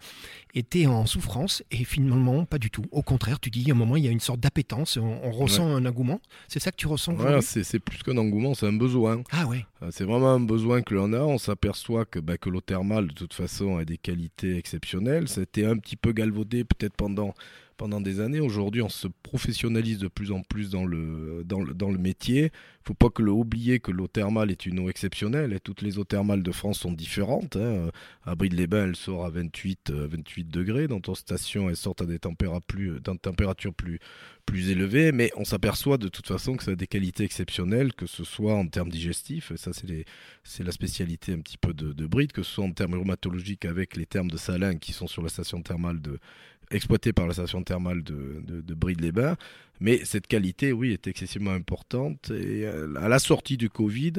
était 0.54 0.86
en 0.86 1.06
souffrance, 1.06 1.62
et 1.70 1.84
finalement 1.84 2.44
pas 2.44 2.58
du 2.58 2.70
tout. 2.70 2.84
Au 2.90 3.02
contraire, 3.02 3.38
tu 3.38 3.50
dis 3.50 3.70
à 3.70 3.74
un 3.74 3.76
moment 3.76 3.96
il 3.96 4.04
y 4.04 4.08
a 4.08 4.10
une 4.10 4.20
sorte 4.20 4.40
d'appétence, 4.40 4.96
on, 4.96 5.30
ressent 5.30 5.74
un 5.74 5.86
engouement. 5.86 6.20
C'est 6.48 6.58
ça 6.58 6.72
que 6.72 6.76
tu 6.76 6.88
ressens 6.88 7.16
C'est 7.40 7.78
plus 7.78 8.02
qu'un 8.02 8.16
engouement, 8.16 8.54
c'est 8.54 8.66
un 8.66 8.72
besoin. 8.72 9.22
Ah 9.30 9.46
ouais. 9.46 9.64
Euh, 9.82 9.90
c'est 9.90 10.04
vraiment 10.04 10.32
un 10.34 10.40
besoin 10.40 10.82
que 10.82 10.94
l'on 10.94 11.12
a. 11.12 11.20
On 11.20 11.38
s'aperçoit 11.38 12.04
que, 12.04 12.18
bah, 12.18 12.36
que 12.36 12.48
l'eau 12.48 12.60
thermale, 12.60 13.08
de 13.08 13.12
toute 13.12 13.34
façon, 13.34 13.76
a 13.76 13.84
des 13.84 13.98
qualités 13.98 14.56
exceptionnelles. 14.56 15.28
Un 15.58 15.76
petit 15.76 15.96
peu 15.96 16.12
galvaudé 16.12 16.64
peut-être 16.64 16.94
pendant 16.94 17.34
pendant 17.76 18.00
des 18.00 18.20
années. 18.20 18.40
Aujourd'hui, 18.40 18.82
on 18.82 18.88
se 18.88 19.08
professionnalise 19.22 19.98
de 19.98 20.08
plus 20.08 20.32
en 20.32 20.42
plus 20.42 20.70
dans 20.70 20.84
le, 20.84 21.42
dans 21.44 21.60
le, 21.60 21.74
dans 21.74 21.90
le 21.90 21.98
métier. 21.98 22.40
Il 22.40 22.44
ne 22.44 22.86
faut 22.88 22.94
pas 22.94 23.10
que 23.10 23.22
oublier 23.22 23.78
que 23.78 23.92
l'eau 23.92 24.08
thermale 24.08 24.50
est 24.50 24.66
une 24.66 24.80
eau 24.80 24.88
exceptionnelle. 24.88 25.52
Et 25.52 25.60
toutes 25.60 25.82
les 25.82 25.98
eaux 25.98 26.04
thermales 26.04 26.42
de 26.42 26.52
France 26.52 26.80
sont 26.80 26.92
différentes. 26.92 27.56
Hein. 27.56 27.90
À 28.24 28.34
Bride-les-Bains, 28.34 28.88
elle 28.88 28.96
sort 28.96 29.24
à 29.24 29.30
28, 29.30 29.90
28 29.90 30.46
euh, 30.46 30.50
degrés. 30.50 30.88
Dans 30.88 31.00
ton 31.00 31.14
station, 31.14 31.68
elle 31.68 31.76
sort 31.76 31.94
à 32.00 32.06
des 32.06 32.18
températures 32.18 33.74
plus, 33.74 33.98
plus, 34.46 34.70
élevées. 34.70 35.12
Mais 35.12 35.30
on 35.36 35.44
s'aperçoit 35.44 35.98
de 35.98 36.08
toute 36.08 36.26
façon 36.26 36.56
que 36.56 36.64
ça 36.64 36.72
a 36.72 36.74
des 36.74 36.86
qualités 36.86 37.24
exceptionnelles, 37.24 37.92
que 37.92 38.06
ce 38.06 38.24
soit 38.24 38.54
en 38.54 38.66
termes 38.66 38.90
digestifs, 38.90 39.54
ça 39.56 39.70
c'est 39.72 40.64
la 40.64 40.72
spécialité 40.72 41.32
un 41.32 41.40
petit 41.40 41.58
peu 41.58 41.72
de, 41.72 41.92
de 41.92 42.06
Bride, 42.06 42.32
que 42.32 42.42
ce 42.42 42.52
soit 42.52 42.64
en 42.64 42.72
termes 42.72 42.94
rhumatologiques 42.94 43.64
avec 43.64 43.96
les 43.96 44.06
termes 44.06 44.30
de 44.30 44.36
Salin 44.36 44.76
qui 44.76 44.92
sont 44.92 45.06
sur 45.06 45.22
la 45.22 45.28
station 45.28 45.62
thermale 45.62 46.00
de, 46.00 46.18
exploité 46.72 47.12
par 47.12 47.26
la 47.26 47.34
station 47.34 47.62
thermale 47.62 48.02
de, 48.02 48.42
de, 48.46 48.74
Bride-les-Bains. 48.74 49.36
Mais 49.80 50.04
cette 50.04 50.26
qualité, 50.26 50.72
oui, 50.72 50.92
est 50.92 51.06
excessivement 51.06 51.52
importante. 51.52 52.30
Et 52.30 52.66
euh, 52.66 52.94
à 52.96 53.08
la 53.08 53.18
sortie 53.18 53.56
du 53.56 53.68
Covid, 53.68 54.14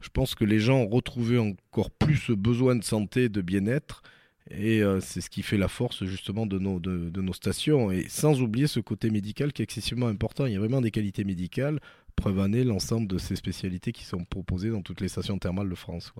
je 0.00 0.08
pense 0.08 0.34
que 0.34 0.44
les 0.44 0.58
gens 0.58 0.78
ont 0.78 0.88
retrouvé 0.88 1.38
encore 1.38 1.90
plus 1.90 2.16
ce 2.16 2.32
besoin 2.32 2.76
de 2.76 2.84
santé, 2.84 3.28
de 3.28 3.40
bien-être. 3.40 4.02
Et 4.50 4.82
euh, 4.82 5.00
c'est 5.00 5.20
ce 5.20 5.30
qui 5.30 5.42
fait 5.42 5.56
la 5.56 5.68
force 5.68 6.04
justement 6.04 6.46
de 6.46 6.58
nos, 6.58 7.32
stations. 7.32 7.90
Et 7.90 8.06
sans 8.08 8.42
oublier 8.42 8.66
ce 8.66 8.80
côté 8.80 9.10
médical 9.10 9.52
qui 9.52 9.62
est 9.62 9.64
excessivement 9.64 10.08
important. 10.08 10.46
Il 10.46 10.52
y 10.52 10.56
a 10.56 10.60
vraiment 10.60 10.80
des 10.80 10.90
qualités 10.90 11.24
médicales. 11.24 11.78
Preuve 12.16 12.40
année, 12.40 12.64
l'ensemble 12.64 13.06
de 13.06 13.18
ces 13.18 13.36
spécialités 13.36 13.92
qui 13.92 14.04
sont 14.04 14.24
proposées 14.24 14.70
dans 14.70 14.82
toutes 14.82 15.00
les 15.00 15.08
stations 15.08 15.38
thermales 15.38 15.70
de 15.70 15.74
France. 15.74 16.12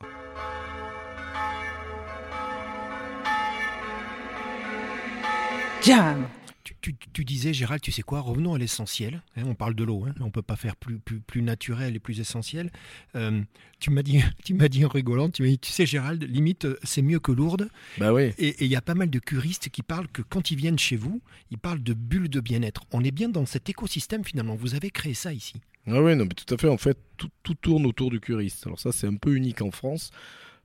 Tu, 7.12 7.24
disais, 7.24 7.52
Gérald, 7.52 7.82
tu 7.82 7.90
sais 7.90 8.02
quoi, 8.02 8.20
revenons 8.20 8.54
à 8.54 8.58
l'essentiel. 8.58 9.22
Hein, 9.36 9.42
on 9.46 9.54
parle 9.54 9.74
de 9.74 9.82
l'eau, 9.82 10.04
hein, 10.06 10.14
on 10.20 10.26
ne 10.26 10.30
peut 10.30 10.42
pas 10.42 10.54
faire 10.54 10.76
plus, 10.76 10.98
plus, 10.98 11.18
plus 11.18 11.42
naturel 11.42 11.96
et 11.96 11.98
plus 11.98 12.20
essentiel. 12.20 12.70
Euh, 13.16 13.42
tu 13.80 13.90
m'as 13.90 14.02
dit, 14.02 14.22
tu 14.44 14.54
m'as 14.54 14.68
dit 14.68 14.84
en 14.84 14.88
rigolant, 14.88 15.28
tu 15.28 15.42
m'as 15.42 15.48
dit, 15.48 15.58
tu 15.58 15.72
sais, 15.72 15.84
Gérald, 15.84 16.22
limite, 16.22 16.68
c'est 16.84 17.02
mieux 17.02 17.18
que 17.18 17.32
Lourdes. 17.32 17.68
Bah 17.98 18.12
oui. 18.12 18.32
Et 18.38 18.64
il 18.64 18.70
y 18.70 18.76
a 18.76 18.80
pas 18.80 18.94
mal 18.94 19.10
de 19.10 19.18
curistes 19.18 19.70
qui 19.70 19.82
parlent 19.82 20.08
que 20.08 20.22
quand 20.22 20.52
ils 20.52 20.56
viennent 20.56 20.78
chez 20.78 20.96
vous, 20.96 21.20
ils 21.50 21.58
parlent 21.58 21.82
de 21.82 21.94
bulles 21.94 22.30
de 22.30 22.40
bien-être. 22.40 22.84
On 22.92 23.02
est 23.02 23.10
bien 23.10 23.28
dans 23.28 23.44
cet 23.44 23.68
écosystème 23.68 24.24
finalement. 24.24 24.54
Vous 24.54 24.74
avez 24.76 24.90
créé 24.90 25.14
ça 25.14 25.32
ici. 25.32 25.54
Ah 25.88 26.00
oui, 26.00 26.14
non, 26.14 26.26
mais 26.26 26.34
tout 26.34 26.54
à 26.54 26.58
fait. 26.58 26.68
En 26.68 26.78
fait, 26.78 26.96
tout, 27.16 27.30
tout 27.42 27.54
tourne 27.54 27.86
autour 27.86 28.10
du 28.10 28.20
curiste. 28.20 28.66
Alors 28.66 28.78
ça, 28.78 28.92
c'est 28.92 29.08
un 29.08 29.16
peu 29.16 29.34
unique 29.34 29.62
en 29.62 29.72
France 29.72 30.12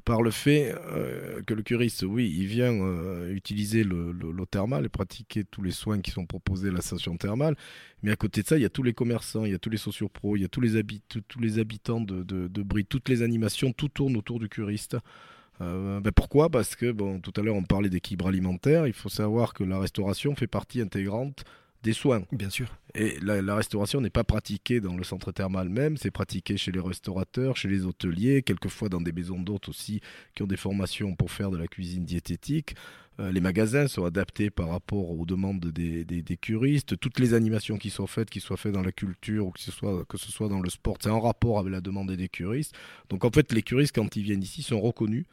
par 0.07 0.21
le 0.21 0.31
fait 0.31 0.73
euh, 0.93 1.41
que 1.45 1.53
le 1.53 1.61
curiste, 1.63 2.03
oui, 2.03 2.33
il 2.33 2.45
vient 2.45 2.71
euh, 2.71 3.29
utiliser 3.33 3.83
l'eau 3.83 4.45
thermale 4.45 4.85
et 4.85 4.89
pratiquer 4.89 5.43
tous 5.43 5.61
les 5.61 5.71
soins 5.71 5.99
qui 5.99 6.11
sont 6.11 6.25
proposés 6.25 6.69
à 6.69 6.71
la 6.71 6.79
station 6.79 7.17
thermale. 7.17 7.57
Mais 8.03 8.11
à 8.11 8.15
côté 8.15 8.41
de 8.41 8.47
ça, 8.47 8.55
il 8.55 8.61
y 8.61 8.65
a 8.65 8.69
tous 8.69 8.83
les 8.83 8.93
commerçants, 8.93 9.43
il 9.43 9.51
y 9.51 9.53
a 9.53 9.59
tous 9.59 9.69
les 9.69 9.75
sociopros, 9.75 10.37
il 10.37 10.43
y 10.43 10.45
a 10.45 10.47
tous 10.47 10.61
les, 10.61 10.77
habitants 10.77 11.99
de, 11.99 12.23
de, 12.23 12.47
de 12.47 12.81
toutes 12.83 13.09
les 13.09 13.21
animations, 13.21 13.73
tout 13.73 13.89
tourne 13.89 14.15
autour 14.15 14.39
du 14.39 14.47
curiste. 14.47 14.95
Euh, 15.59 15.99
ben 15.99 16.13
pourquoi? 16.13 16.49
Parce 16.49 16.77
que 16.77 16.93
tout 17.19 17.33
à 17.35 17.41
l'heure 17.41 17.55
on 17.55 17.63
parlait 17.63 17.89
d'équilibre 17.89 18.27
alimentaire. 18.27 18.87
Il 18.87 18.93
faut 18.93 19.09
savoir 19.09 19.53
que 19.53 19.65
la 19.65 19.77
restauration 19.77 20.35
fait 20.35 20.47
partie 20.47 20.79
intégrante 20.79 21.43
des 21.87 21.93
soins. 21.93 22.21
Bien 22.33 22.49
sûr. 22.49 22.67
Et 22.95 23.17
la, 23.21 23.55
restauration 23.55 24.01
n'est 24.01 24.09
pas 24.09 24.25
pratiquée 24.25 24.81
dans 24.81 24.97
le 24.97 25.05
centre 25.05 25.31
thermal 25.31 25.69
même, 25.69 25.95
c'est 25.95 26.11
pratiqué 26.11 26.57
chez 26.57 26.73
les 26.73 26.81
restaurateurs, 26.81 27.55
chez 27.55 27.69
les 27.69 27.85
hôteliers, 27.85 28.43
quelquefois 28.43 28.89
dans 28.89 28.99
des 28.99 29.13
maisons 29.13 29.39
d'hôtes 29.39 29.69
aussi 29.69 30.01
qui 30.35 30.43
ont 30.43 30.47
des 30.47 30.57
formations 30.57 31.15
pour 31.15 31.31
faire 31.31 31.49
de 31.49 31.57
la 31.57 31.67
cuisine 31.67 32.03
diététique. 32.03 32.75
Euh, 33.21 33.31
les 33.31 33.39
magasins 33.39 33.87
sont 33.87 34.03
adaptés 34.03 34.49
par 34.49 34.67
rapport 34.67 35.11
aux 35.11 35.25
demandes 35.25 35.61
des, 35.61 36.03
des, 36.03 36.37
curistes. 36.37 36.99
Toutes 36.99 37.19
les 37.19 37.33
animations 37.33 37.77
qui 37.77 37.89
sont 37.89 38.05
faites, 38.05 38.29
qu'ils 38.29 38.41
soient 38.41 38.57
faites 38.57 38.73
dans 38.73 38.83
la 38.83 38.91
culture 38.91 39.47
ou 39.47 39.51
que 39.51 39.61
ce 39.61 39.71
soit, 39.71 40.03
que 40.09 40.17
ce 40.17 40.29
soit 40.29 40.49
dans 40.49 40.59
le 40.59 40.69
sport, 40.69 40.97
c'est 41.01 41.09
en 41.09 41.21
rapport 41.21 41.57
avec 41.59 41.71
la 41.71 41.79
demande 41.79 42.11
des 42.11 42.29
curistes. 42.29 42.75
Donc 43.09 43.23
en 43.23 43.31
fait, 43.31 43.53
les 43.53 43.63
curistes, 43.63 43.95
quand 43.95 44.13
ils 44.17 44.23
viennent 44.23 44.43
ici, 44.43 44.61
sont 44.61 44.81
reconnus, 44.81 45.25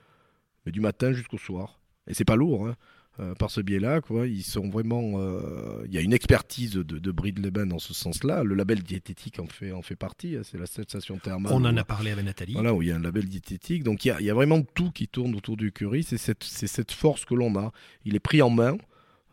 mais 0.64 0.70
du 0.70 0.80
matin 0.80 1.12
jusqu'au 1.12 1.38
soir. 1.38 1.80
Et 2.06 2.14
c'est 2.14 2.24
pas 2.24 2.36
lourd. 2.36 2.68
Hein. 2.68 2.76
Euh, 3.20 3.32
par 3.36 3.48
ce 3.48 3.60
biais-là. 3.60 4.00
Quoi. 4.00 4.26
Ils 4.26 4.42
sont 4.42 4.68
vraiment, 4.68 5.20
euh, 5.20 5.84
il 5.86 5.94
y 5.94 5.98
a 5.98 6.00
une 6.00 6.12
expertise 6.12 6.72
de, 6.72 6.82
de 6.82 7.10
Bride-les-Bains 7.12 7.66
dans 7.66 7.78
ce 7.78 7.94
sens-là. 7.94 8.42
Le 8.42 8.56
label 8.56 8.82
diététique 8.82 9.38
en 9.38 9.46
fait, 9.46 9.70
en 9.70 9.82
fait 9.82 9.94
partie. 9.94 10.34
Hein. 10.34 10.40
C'est 10.42 10.58
la 10.58 10.66
station 10.66 11.18
thermale. 11.18 11.52
On 11.54 11.64
en 11.64 11.76
a 11.76 11.84
parlé 11.84 12.10
avec 12.10 12.24
Nathalie. 12.24 12.54
Voilà, 12.54 12.74
où 12.74 12.82
il 12.82 12.88
y 12.88 12.90
a 12.90 12.96
un 12.96 13.00
label 13.00 13.26
diététique. 13.26 13.84
Donc 13.84 14.04
il 14.04 14.08
y 14.08 14.10
a, 14.10 14.20
il 14.20 14.26
y 14.26 14.30
a 14.30 14.34
vraiment 14.34 14.62
tout 14.62 14.90
qui 14.90 15.06
tourne 15.06 15.36
autour 15.36 15.56
du 15.56 15.70
curry. 15.70 16.02
C'est 16.02 16.18
cette, 16.18 16.42
cette 16.42 16.90
force 16.90 17.24
que 17.24 17.34
l'on 17.34 17.56
a. 17.56 17.70
Il 18.04 18.16
est 18.16 18.20
pris 18.20 18.42
en 18.42 18.50
main. 18.50 18.76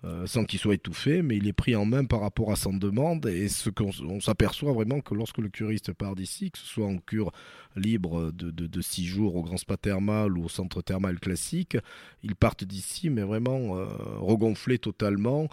Euh, 0.03 0.25
sans 0.25 0.45
qu'il 0.45 0.57
soit 0.57 0.73
étouffé, 0.73 1.21
mais 1.21 1.37
il 1.37 1.47
est 1.47 1.53
pris 1.53 1.75
en 1.75 1.85
main 1.85 2.05
par 2.05 2.21
rapport 2.21 2.51
à 2.51 2.55
son 2.55 2.73
demande. 2.73 3.27
Et 3.27 3.47
ce 3.47 3.69
qu'on 3.69 4.19
s'aperçoit 4.19 4.73
vraiment 4.73 4.99
que 4.99 5.13
lorsque 5.13 5.37
le 5.37 5.49
curiste 5.49 5.93
part 5.93 6.15
d'ici, 6.15 6.49
que 6.49 6.57
ce 6.57 6.65
soit 6.65 6.87
en 6.87 6.97
cure 6.97 7.31
libre 7.75 8.31
de, 8.31 8.49
de, 8.49 8.81
six 8.81 9.05
jours 9.05 9.35
au 9.35 9.43
grand 9.43 9.57
spa 9.57 9.77
thermal 9.77 10.37
ou 10.37 10.45
au 10.45 10.49
centre 10.49 10.81
thermal 10.81 11.19
classique, 11.19 11.77
ils 12.23 12.35
partent 12.35 12.63
d'ici, 12.63 13.11
mais 13.11 13.21
vraiment 13.21 13.77
euh, 13.77 13.85
regonflés 14.17 14.79
totalement 14.79 15.49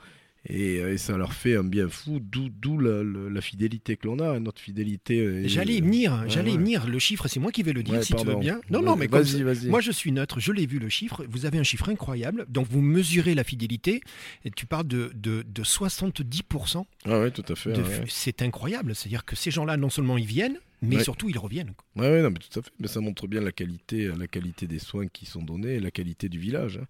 euh, 0.51 0.93
et, 0.93 0.99
ça 0.99 1.17
leur 1.17 1.33
fait 1.33 1.57
un 1.57 1.65
bien 1.65 1.89
fou, 1.89 2.21
d'où 2.21 2.79
la, 2.79 3.41
fidélité 3.41 3.97
que 3.97 4.07
l'on 4.07 4.19
a, 4.19 4.39
notre 4.39 4.61
fidélité. 4.61 5.49
J'allais 5.49 5.77
y 5.77 5.81
venir, 5.81 6.25
j'allais 6.29 6.53
venir. 6.53 6.87
Le 6.87 6.99
chiffre, 6.99 7.29
c'est 7.29 7.41
moi 7.41 7.53
qui 7.53 7.63
vais 7.63 7.73
le 7.73 7.83
dire, 7.83 8.03
si 8.03 8.15
tu 8.15 8.25
veux 8.25 8.37
bien. 8.37 8.61
Non, 8.71 8.83
non, 8.83 8.97
mais 8.97 9.07
vas-y, 9.07 9.43
vas-y. 9.43 9.69
Moi, 9.69 9.81
je 9.81 9.93
suis 9.93 10.13
neutre, 10.13 10.41
je 10.41 10.53
l'ai 10.53 10.67
vu 10.67 10.79
le 10.79 10.89
chiffre. 10.89 11.25
Vous 11.29 11.47
avez 11.47 11.59
un 11.59 11.63
chiffre 11.63 11.89
incroyable. 11.89 12.47
Donc, 12.49 12.67
vous 12.71 12.81
mesurez 12.81 13.35
la 13.35 13.45
fidélité. 13.45 14.01
Et 14.45 14.51
tu 14.51 14.67
parles 14.67 14.87
de, 14.87 15.13
de, 15.15 15.63
70%. 15.63 16.85
Ah 17.05 17.21
oui, 17.21 17.33
tout 17.33 17.45
à 17.49 17.55
fait. 17.55 17.75
C'est 18.09 18.43
incroyable. 18.43 18.95
C'est-à-dire 18.95 19.25
que 19.25 19.37
ces 19.37 19.51
gens-là, 19.51 19.77
non 19.77 19.91
seulement 19.91 20.19
ils 20.19 20.27
viennent, 20.27 20.59
mais 20.83 21.03
surtout 21.03 21.29
ils 21.29 21.39
reviennent. 21.39 21.73
Oui, 21.97 22.07
ouais, 22.07 22.23
non, 22.23 22.31
mais 22.31 22.39
tout 22.39 22.59
à 22.59 22.63
fait. 22.63 22.71
Mais 22.79 22.89
ça 22.89 23.01
montre 23.01 23.27
bien 23.27 23.41
la 23.41 23.53
qualité, 23.53 24.11
la 24.17 24.27
qualité 24.29 24.67
des 24.67 24.79
soins 24.79 25.09
qui 25.09 25.27
sont 25.27 25.43
donnés 25.43 25.75
et 25.75 25.81
la 25.81 25.91
qualité 25.91 26.29
du 26.29 26.39
village. 26.39 26.79
Hein 26.79 26.87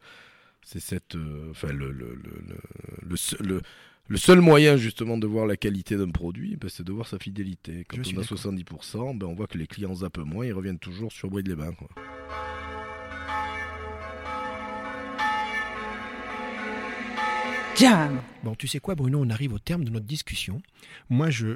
c'est 0.70 0.80
cette, 0.80 1.14
euh, 1.14 1.48
enfin 1.50 1.72
le, 1.72 1.90
le, 1.90 2.14
le, 2.14 3.62
le, 4.06 4.16
seul 4.18 4.40
moyen 4.42 4.76
justement 4.76 5.16
de 5.16 5.26
voir 5.26 5.46
la 5.46 5.56
qualité 5.56 5.96
d'un 5.96 6.10
produit, 6.10 6.56
ben, 6.56 6.68
c'est 6.68 6.84
de 6.84 6.92
voir 6.92 7.08
sa 7.08 7.18
fidélité. 7.18 7.86
Quand 7.88 7.96
on 7.96 8.18
a 8.18 8.22
70%, 8.22 9.16
ben, 9.16 9.26
on 9.28 9.34
voit 9.34 9.46
que 9.46 9.56
les 9.56 9.66
clients 9.66 9.94
zappent 9.94 10.18
moins, 10.18 10.44
ils 10.44 10.52
reviennent 10.52 10.78
toujours 10.78 11.10
sur 11.10 11.30
Bride 11.30 11.48
les 11.48 11.56
Bains. 11.56 11.72
Bon, 18.42 18.54
tu 18.56 18.66
sais 18.66 18.80
quoi, 18.80 18.94
Bruno, 18.96 19.20
on 19.22 19.30
arrive 19.30 19.52
au 19.52 19.58
terme 19.58 19.84
de 19.84 19.90
notre 19.90 20.06
discussion. 20.06 20.60
Moi, 21.10 21.30
je, 21.30 21.54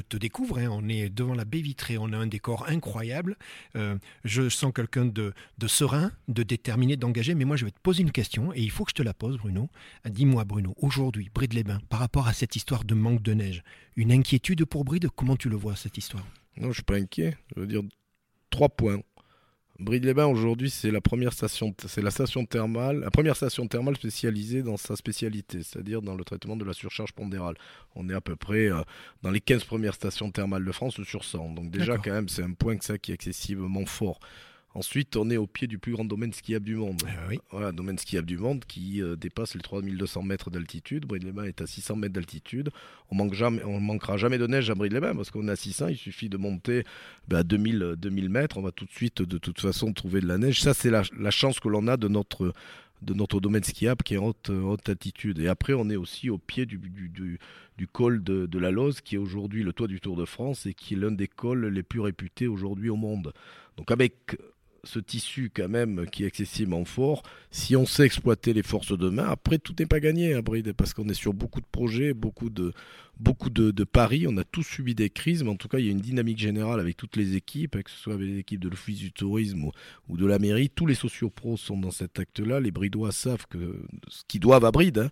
te 0.00 0.16
découvre. 0.16 0.58
Hein. 0.58 0.68
on 0.70 0.88
est 0.88 1.08
devant 1.08 1.34
la 1.34 1.44
baie 1.44 1.60
vitrée, 1.60 1.96
on 1.96 2.12
a 2.12 2.16
un 2.16 2.26
décor 2.26 2.68
incroyable. 2.68 3.36
Euh, 3.76 3.96
je 4.24 4.48
sens 4.48 4.72
quelqu'un 4.74 5.06
de, 5.06 5.32
serein, 5.66 6.10
de 6.28 6.42
déterminé, 6.42 6.96
d'engagé. 6.96 7.34
Mais 7.34 7.44
moi, 7.44 7.56
je 7.56 7.64
vais 7.64 7.70
te 7.70 7.80
poser 7.80 8.02
une 8.02 8.10
question 8.10 8.52
et 8.52 8.60
il 8.60 8.70
faut 8.70 8.84
que 8.84 8.90
je 8.90 8.96
te 8.96 9.02
la 9.02 9.14
pose, 9.14 9.38
Bruno. 9.38 9.68
Dis-moi, 10.04 10.44
Bruno, 10.44 10.74
aujourd'hui, 10.78 11.30
Bride-les-Bains, 11.32 11.80
par 11.88 12.00
rapport 12.00 12.26
à 12.26 12.32
cette 12.32 12.56
histoire 12.56 12.84
de 12.84 12.94
manque 12.94 13.22
de 13.22 13.34
neige, 13.34 13.62
une 13.96 14.10
inquiétude 14.10 14.64
pour 14.64 14.84
Bride? 14.84 15.08
Comment 15.14 15.36
tu 15.36 15.48
le 15.48 15.56
vois, 15.56 15.76
cette 15.76 15.98
histoire? 15.98 16.24
Non, 16.56 16.64
je 16.64 16.68
ne 16.68 16.74
suis 16.74 16.82
pas 16.82 16.96
inquiet. 16.96 17.36
Je 17.54 17.60
veux 17.60 17.66
dire 17.66 17.82
trois 18.50 18.68
points. 18.68 19.00
Bride-les-Bains 19.80 20.26
aujourd'hui, 20.26 20.68
c'est 20.68 20.90
la 20.90 21.00
première 21.00 21.32
station, 21.32 21.74
c'est 21.86 22.02
la 22.02 22.10
station 22.10 22.44
thermale, 22.44 23.00
la 23.00 23.10
première 23.10 23.34
station 23.34 23.66
thermale 23.66 23.96
spécialisée 23.96 24.62
dans 24.62 24.76
sa 24.76 24.94
spécialité, 24.94 25.62
c'est-à-dire 25.62 26.02
dans 26.02 26.14
le 26.14 26.22
traitement 26.22 26.54
de 26.54 26.66
la 26.66 26.74
surcharge 26.74 27.12
pondérale. 27.12 27.54
On 27.94 28.06
est 28.10 28.14
à 28.14 28.20
peu 28.20 28.36
près 28.36 28.70
euh, 28.70 28.82
dans 29.22 29.30
les 29.30 29.40
15 29.40 29.64
premières 29.64 29.94
stations 29.94 30.30
thermales 30.30 30.66
de 30.66 30.72
France 30.72 31.02
sur 31.02 31.24
100. 31.24 31.54
Donc 31.54 31.70
déjà 31.70 31.96
quand 31.96 32.12
même, 32.12 32.28
c'est 32.28 32.42
un 32.42 32.52
point 32.52 32.76
que 32.76 32.84
ça 32.84 32.98
qui 32.98 33.10
est 33.10 33.14
excessivement 33.14 33.86
fort. 33.86 34.20
Ensuite, 34.72 35.16
on 35.16 35.28
est 35.30 35.36
au 35.36 35.48
pied 35.48 35.66
du 35.66 35.78
plus 35.78 35.92
grand 35.92 36.04
domaine 36.04 36.32
skiable 36.32 36.64
du 36.64 36.76
monde. 36.76 37.02
Ah 37.04 37.26
oui. 37.28 37.40
Voilà, 37.50 37.72
domaine 37.72 37.98
skiable 37.98 38.26
du 38.26 38.38
monde 38.38 38.64
qui 38.64 39.02
euh, 39.02 39.16
dépasse 39.16 39.54
les 39.56 39.60
3200 39.60 40.22
mètres 40.22 40.48
d'altitude. 40.48 41.06
Bride-les-Bains 41.06 41.44
est 41.44 41.60
à 41.60 41.66
600 41.66 41.96
mètres 41.96 42.14
d'altitude. 42.14 42.70
On 43.10 43.16
manque 43.16 43.34
jamais, 43.34 43.64
on 43.64 43.80
manquera 43.80 44.16
jamais 44.16 44.38
de 44.38 44.46
neige 44.46 44.70
à 44.70 44.76
Bride-les-Bains 44.76 45.16
parce 45.16 45.32
qu'on 45.32 45.48
est 45.48 45.50
à 45.50 45.56
600. 45.56 45.88
Il 45.88 45.96
suffit 45.96 46.28
de 46.28 46.36
monter 46.36 46.84
ben, 47.26 47.38
à 47.38 47.42
2000, 47.42 47.96
2000 47.98 48.28
mètres. 48.28 48.58
On 48.58 48.62
va 48.62 48.70
tout 48.70 48.84
de 48.84 48.92
suite, 48.92 49.22
de 49.22 49.38
toute 49.38 49.60
façon, 49.60 49.92
trouver 49.92 50.20
de 50.20 50.28
la 50.28 50.38
neige. 50.38 50.60
Ça, 50.60 50.72
c'est 50.72 50.90
la, 50.90 51.30
chance 51.30 51.58
que 51.58 51.68
l'on 51.68 51.88
a 51.88 51.96
de 51.96 52.08
notre 52.08 52.52
de 53.02 53.14
notre 53.14 53.40
domaine 53.40 53.64
skiable 53.64 54.02
qui 54.02 54.12
est 54.12 54.18
en 54.18 54.26
haute, 54.26 54.50
haute, 54.50 54.88
altitude. 54.88 55.38
Et 55.38 55.48
après, 55.48 55.72
on 55.72 55.88
est 55.88 55.96
aussi 55.96 56.28
au 56.28 56.36
pied 56.36 56.66
du, 56.66 56.76
du, 56.76 57.38
du, 57.78 57.86
col 57.88 58.22
de, 58.22 58.44
de, 58.44 58.58
la 58.58 58.70
Loze, 58.70 59.00
qui 59.00 59.14
est 59.14 59.18
aujourd'hui 59.18 59.62
le 59.62 59.72
toit 59.72 59.88
du 59.88 60.00
Tour 60.00 60.16
de 60.16 60.26
France 60.26 60.66
et 60.66 60.74
qui 60.74 60.92
est 60.92 60.96
l'un 60.98 61.10
des 61.10 61.26
cols 61.26 61.68
les 61.68 61.82
plus 61.82 62.00
réputés 62.00 62.46
aujourd'hui 62.46 62.90
au 62.90 62.96
monde. 62.96 63.32
Donc 63.78 63.90
avec 63.90 64.36
ce 64.84 64.98
tissu 64.98 65.50
quand 65.54 65.68
même 65.68 66.06
qui 66.10 66.24
est 66.24 66.26
excessivement 66.26 66.84
fort, 66.84 67.22
si 67.50 67.76
on 67.76 67.86
sait 67.86 68.04
exploiter 68.04 68.52
les 68.52 68.62
forces 68.62 68.96
de 68.96 69.08
main, 69.08 69.26
après 69.28 69.58
tout 69.58 69.74
n'est 69.78 69.86
pas 69.86 70.00
gagné 70.00 70.34
à 70.34 70.42
Bride, 70.42 70.72
parce 70.72 70.94
qu'on 70.94 71.08
est 71.08 71.14
sur 71.14 71.34
beaucoup 71.34 71.60
de 71.60 71.66
projets, 71.70 72.14
beaucoup 72.14 72.50
de, 72.50 72.72
beaucoup 73.18 73.50
de, 73.50 73.84
paris, 73.84 74.26
on 74.28 74.36
a 74.36 74.44
tous 74.44 74.62
subi 74.62 74.94
des 74.94 75.10
crises, 75.10 75.42
mais 75.42 75.50
en 75.50 75.56
tout 75.56 75.68
cas 75.68 75.78
il 75.78 75.86
y 75.86 75.88
a 75.88 75.92
une 75.92 76.00
dynamique 76.00 76.38
générale 76.38 76.80
avec 76.80 76.96
toutes 76.96 77.16
les 77.16 77.36
équipes, 77.36 77.82
que 77.82 77.90
ce 77.90 77.96
soit 77.96 78.14
avec 78.14 78.26
les 78.26 78.38
équipes 78.38 78.60
de 78.60 78.68
l'Office 78.68 78.98
du 78.98 79.12
tourisme 79.12 79.70
ou, 80.08 80.16
de 80.16 80.26
la 80.26 80.38
mairie, 80.38 80.70
tous 80.70 80.86
les 80.86 80.94
sociopros 80.94 81.56
sont 81.56 81.78
dans 81.78 81.90
cet 81.90 82.18
acte-là, 82.18 82.60
les 82.60 82.70
Bridois 82.70 83.12
savent 83.12 83.46
que 83.48 83.82
ce 84.08 84.22
qu'ils 84.26 84.40
doivent 84.40 84.64
à 84.64 84.70
Bride, 84.70 84.98
hein, 84.98 85.10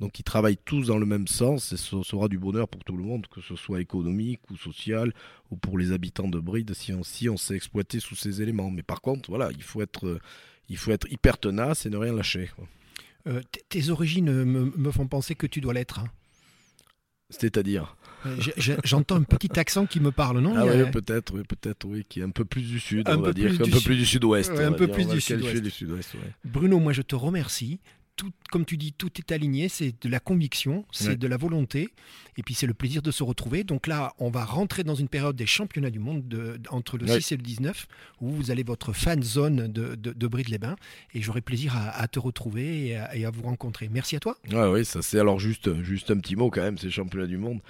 donc 0.00 0.18
ils 0.18 0.22
travaillent 0.22 0.58
tous 0.64 0.86
dans 0.86 0.98
le 0.98 1.06
même 1.06 1.26
sens 1.26 1.72
et 1.72 1.76
ce 1.76 2.02
sera 2.02 2.28
du 2.28 2.38
bonheur 2.38 2.68
pour 2.68 2.84
tout 2.84 2.96
le 2.96 3.02
monde, 3.02 3.26
que 3.26 3.40
ce 3.40 3.56
soit 3.56 3.80
économique 3.80 4.40
ou 4.50 4.56
social 4.56 5.12
ou 5.50 5.56
pour 5.56 5.76
les 5.76 5.92
habitants 5.92 6.28
de 6.28 6.38
Bride 6.38 6.72
si 6.74 6.92
on, 6.92 7.02
si 7.02 7.28
on 7.28 7.36
sait 7.36 7.56
exploiter 7.56 7.98
sous 7.98 8.14
ces 8.14 8.40
éléments. 8.40 8.70
Mais 8.70 8.82
par 8.82 9.00
contre, 9.00 9.28
voilà, 9.28 9.50
il 9.52 9.62
faut 9.62 9.82
être, 9.82 10.20
il 10.68 10.76
faut 10.76 10.92
être 10.92 11.10
hyper 11.10 11.38
tenace 11.38 11.84
et 11.86 11.90
ne 11.90 11.96
rien 11.96 12.12
lâcher. 12.12 12.50
Euh, 13.26 13.42
tes 13.68 13.90
origines 13.90 14.44
me, 14.44 14.90
font 14.92 15.08
penser 15.08 15.34
que 15.34 15.46
tu 15.46 15.60
dois 15.60 15.74
l'être. 15.74 15.98
Hein. 15.98 16.08
C'est-à-dire 17.30 17.96
euh, 18.24 18.36
J'entends 18.84 19.16
un 19.16 19.22
petit 19.22 19.58
accent 19.58 19.84
qui 19.84 20.00
me 20.00 20.12
parle, 20.12 20.38
non? 20.38 20.54
Ah 20.56 20.64
oui, 20.64 20.90
peut-être, 20.90 21.34
oui, 21.34 21.42
peut-être, 21.42 21.86
oui, 21.86 22.04
qui 22.08 22.20
est 22.20 22.22
un 22.22 22.30
peu 22.30 22.44
plus 22.44 22.62
du 22.62 22.80
sud, 22.80 23.08
on 23.08 23.20
va 23.20 23.32
dire, 23.32 23.50
un 23.50 23.56
peu 23.56 23.80
plus 23.80 23.96
du 23.96 24.06
sud-ouest. 24.06 24.50
un 24.52 24.72
peu 24.72 24.88
plus 24.88 25.06
du 25.06 25.20
sud-ouest. 25.20 26.16
Bruno, 26.44 26.78
moi 26.78 26.92
je 26.92 27.02
te 27.02 27.16
remercie 27.16 27.80
comme 28.50 28.64
tu 28.64 28.76
dis, 28.76 28.92
tout 28.92 29.10
est 29.18 29.32
aligné, 29.32 29.68
c'est 29.68 29.94
de 30.02 30.08
la 30.08 30.20
conviction, 30.20 30.84
c'est 30.90 31.16
de 31.16 31.26
la 31.26 31.36
volonté, 31.36 31.90
et 32.36 32.42
puis 32.42 32.54
c'est 32.54 32.66
le 32.66 32.74
plaisir 32.74 33.02
de 33.02 33.10
se 33.10 33.22
retrouver. 33.22 33.64
Donc 33.64 33.86
là, 33.86 34.14
on 34.18 34.30
va 34.30 34.44
rentrer 34.44 34.84
dans 34.84 34.94
une 34.94 35.08
période 35.08 35.36
des 35.36 35.46
championnats 35.46 35.90
du 35.90 35.98
monde 35.98 36.26
de, 36.28 36.58
entre 36.70 36.98
le 36.98 37.06
6 37.06 37.32
et 37.32 37.36
le 37.36 37.42
19, 37.42 37.86
où 38.20 38.30
vous 38.30 38.50
allez 38.50 38.62
votre 38.62 38.92
fan 38.92 39.22
zone 39.22 39.68
de, 39.68 39.94
de, 39.94 40.26
Bride-les-Bains, 40.26 40.76
et 41.14 41.22
j'aurai 41.22 41.40
plaisir 41.40 41.76
à, 41.76 42.06
te 42.08 42.18
retrouver 42.18 42.96
et 43.14 43.24
à, 43.24 43.30
vous 43.30 43.42
rencontrer. 43.42 43.88
Merci 43.88 44.16
à 44.16 44.20
toi. 44.20 44.36
oui, 44.52 44.84
ça 44.84 45.02
c'est 45.02 45.18
alors 45.18 45.38
juste, 45.38 45.82
juste 45.82 46.10
un 46.10 46.18
petit 46.18 46.36
mot 46.36 46.50
quand 46.50 46.62
même, 46.62 46.78
ces 46.78 46.90
championnats 46.90 47.26
du 47.26 47.38
monde. 47.38 47.60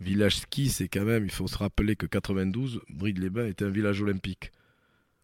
Village 0.00 0.36
ski, 0.36 0.68
c'est 0.68 0.88
quand 0.88 1.04
même, 1.04 1.24
il 1.24 1.30
faut 1.30 1.46
se 1.46 1.56
rappeler 1.56 1.96
que 1.96 2.04
92, 2.06 2.82
Bride-les-Bains 2.90 3.46
était 3.46 3.64
un 3.64 3.70
village 3.70 4.02
olympique. 4.02 4.52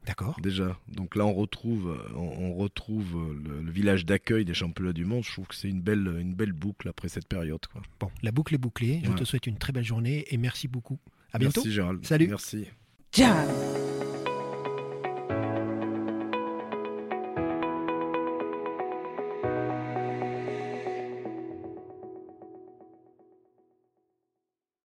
D'accord. 0.07 0.37
Déjà. 0.43 0.77
Donc 0.89 1.15
là, 1.15 1.25
on 1.25 1.33
retrouve, 1.33 1.97
on, 2.17 2.55
retrouve 2.55 3.37
le, 3.45 3.71
village 3.71 4.05
d'accueil 4.05 4.45
des 4.45 4.55
championnats 4.55 4.93
du 4.93 5.05
monde. 5.05 5.23
Je 5.25 5.31
trouve 5.33 5.47
que 5.47 5.55
c'est 5.55 5.69
une 5.69 5.81
belle, 5.81 6.17
une 6.21 6.35
belle 6.35 6.53
boucle 6.53 6.89
après 6.89 7.09
cette 7.09 7.29
période. 7.29 7.65
Quoi. 7.73 7.83
Bon, 8.01 8.11
la 8.23 8.33
boucle 8.33 8.55
est 8.55 8.59
bouclée. 8.59 9.01
Je 9.05 9.13
te 9.13 9.25
souhaite 9.25 9.47
une 9.47 9.59
très 9.59 9.73
belle 9.73 9.85
journée 9.85 10.25
et 10.31 10.37
merci 10.37 10.67
beaucoup. 10.69 10.99
À 11.33 11.39
bientôt. 11.39 11.61
Merci 11.61 11.73
Gérald. 11.73 12.05
Salut. 12.05 12.29
Merci. 12.29 12.67
Ciao 13.13 13.82